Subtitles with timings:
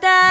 [0.00, 0.29] た。